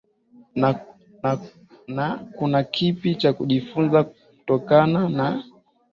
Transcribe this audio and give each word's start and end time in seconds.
na 1.89 2.17
kuna 2.35 2.63
kipi 2.63 3.15
cha 3.15 3.33
kujifunza 3.33 4.03
kutokana 4.03 5.09
na 5.09 5.43